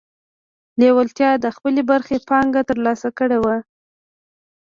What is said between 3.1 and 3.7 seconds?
کړې وه.